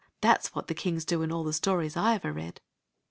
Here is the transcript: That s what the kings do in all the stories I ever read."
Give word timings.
That 0.21 0.39
s 0.39 0.47
what 0.55 0.65
the 0.65 0.73
kings 0.73 1.05
do 1.05 1.21
in 1.21 1.31
all 1.31 1.43
the 1.43 1.53
stories 1.53 1.95
I 1.95 2.15
ever 2.15 2.33
read." 2.33 2.59